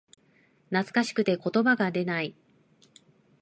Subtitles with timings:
[0.71, 2.35] 懐かしくて言葉が出ない